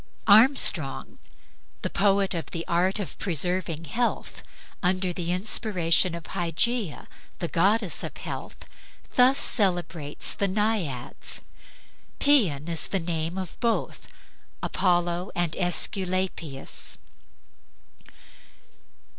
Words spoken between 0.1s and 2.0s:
Armstrong, the